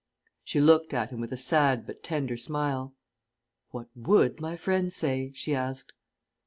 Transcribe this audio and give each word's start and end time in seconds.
She 0.43 0.59
looked 0.59 0.95
at 0.95 1.11
him 1.11 1.19
with 1.21 1.31
a 1.31 1.37
sad 1.37 1.85
but 1.85 2.01
tender 2.01 2.35
smile. 2.35 2.95
"What 3.69 3.89
would 3.95 4.39
my 4.39 4.55
friends 4.57 4.95
say?" 4.95 5.31
she 5.35 5.53
asked. 5.53 5.93